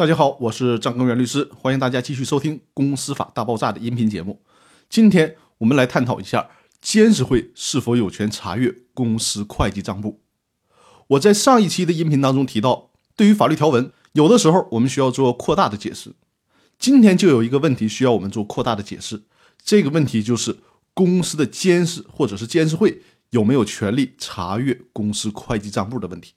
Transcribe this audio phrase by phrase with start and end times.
[0.00, 4.40] 大家好，我是张根源律师，欢迎大家继续收听《公司法大爆炸》的音频节目。
[4.88, 6.48] 今天我们来探讨一下
[6.80, 10.22] 监事会是否有权查阅公司会计账簿。
[11.08, 16.14] 我在上一期的音频当中提到，对于法律条文，有的时候我们需要做扩大的解释。
[16.78, 19.24] 今天就有一个问题需要我们做扩大的解释，
[19.62, 20.56] 这个问题就是
[20.94, 26.32] 公司的监事或者是监事会有没有权利查阅公司会计账簿的问题。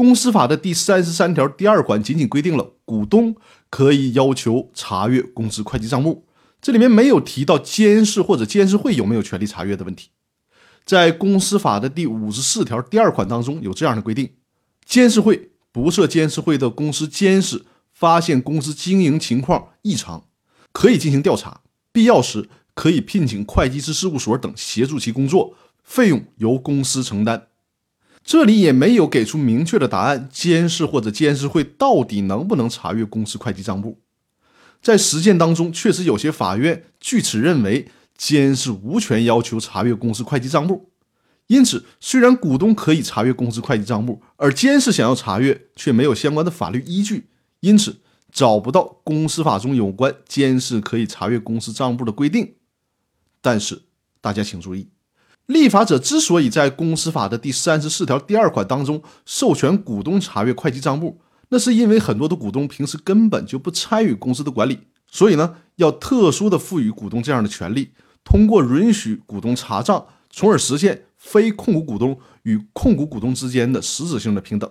[0.00, 3.36] 公司法的第三十三条第二款仅仅规定了股东
[3.68, 6.24] 可以要求查阅公司会计账目，
[6.62, 10.08] 这里面没有提到监事或者监事会有没有权利查阅的问题。
[10.86, 14.30] 在公司法的第五十四条第二款当中有这样的规定：
[14.86, 20.24] 监事会不设监事会的公司监事发现公司经营情况异常，
[20.72, 21.60] 可以进行调查，
[21.92, 25.54] 必要时可以聘请会计师事务所等协助其工作，
[25.84, 27.48] 费用由公司承担。
[28.22, 34.00] 这里也没有给出明确的答案，监事或者监事会到底能不能查阅公司会计账簿？
[34.82, 40.90] 在实践当中，确实有些法院据此认为监事无权要求查阅公司会计账簿。
[41.48, 47.98] 因此，虽然股东可以查阅公司会计账簿，而监事想要查阅却没有相关的法律依据，因此
[48.30, 52.54] 找不到公司法中有关监事可以查阅公司账簿的规定。
[53.40, 53.82] 但是，
[54.20, 54.88] 大家请注意。
[55.50, 64.78] 立法者之所以在公司法的第三十四条第二款当中授权股东查阅会计账簿，那是因为很多的股东平时根本就不参与公司的管理，
[65.10, 67.90] 所以呢，要特殊的赋予股东这样的权利，
[68.22, 74.70] 通过允许股东查账，从而实现非控股股东与控股股东之间的实质性的平等。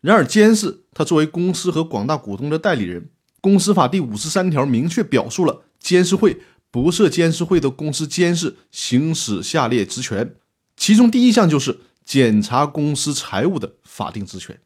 [0.00, 3.10] 然而，监事他作为公司和广大股东的代理人，
[3.42, 6.40] 公司法第五十三条明确表述了监事会。
[6.72, 10.34] 不设监事会的公司监事行使下列职权，
[10.74, 14.58] 其中第一项就是检查公司财务的法定职权。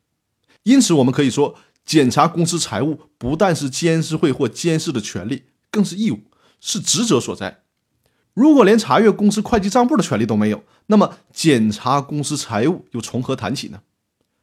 [0.62, 6.20] 因此，我们可以说，检查公司财务不但是监事会或监事的权利，更是义务，
[6.60, 7.62] 是职责所在。
[8.34, 13.80] 如果连查阅公司会计账簿的权利都没有，那么检查公司财务又从何谈起呢？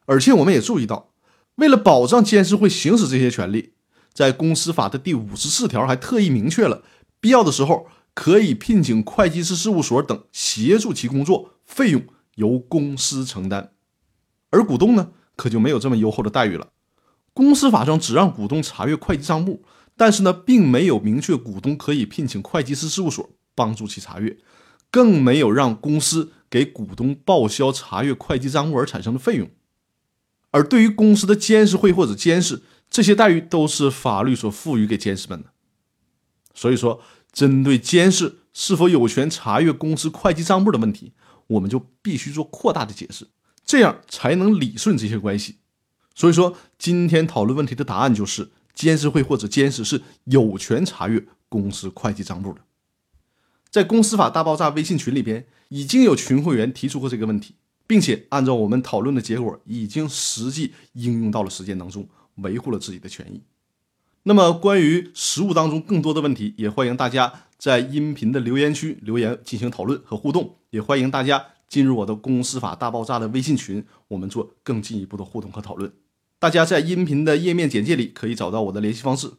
[0.04, 1.08] 而且，我们也注意到，
[1.54, 3.72] 为了保障监事会行使这些权利，
[4.12, 6.82] 在公司法的第五十四条还特意明确了。
[7.24, 12.04] 必要的时候，可以聘请会计师事务所等协助其工作，费用
[12.34, 13.72] 由公司承担。
[14.50, 16.68] 而股东呢，可就没有这么优厚的待遇了。
[17.32, 19.62] 公司法上只让股东查阅会计账目，
[19.96, 24.36] 但是呢，并没有明确股东可以聘请会计师事务所帮助其查阅，
[24.90, 29.48] 更没有让公司给股东报销查阅会计账目而产生的费用。
[30.50, 35.46] 而对于公司的监事会或者监事，这些待遇都是法律所赋予给监事们的。
[36.56, 37.00] 所以说，
[37.34, 41.12] 针对监事是否有权查阅公司会计账簿的问题，
[41.48, 43.26] 我们就必须做扩大的解释，
[43.66, 45.56] 这样才能理顺这些关系。
[46.14, 52.60] 所以说，今天讨论问题的答案就是，监事会或者监事是有权查阅公司会计账簿的。
[53.68, 57.56] 在公司法大爆炸微信群里边，已经有群会员提出过这个问题，
[57.88, 63.42] 并且按照我们讨论的结果，已经实际应用到了实践当中，维护了自己的权益。
[64.26, 70.56] 那么，关于实务当中更多的问题，也欢迎大家在音频的留言区留言进行讨论和互动。
[70.70, 75.92] 也欢迎大家进入我的“公司法大爆炸”的微信群，我们做更进一步的互动和讨论。
[76.38, 79.30] 大家在音频的页面简介里可以找到我的联系方式，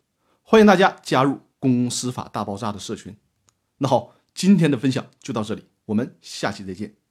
[0.44, 3.18] 欢迎大家加入“公司法大爆炸”的社群。
[3.80, 7.05] 那好，今天的分享就到这里，我们下期再见。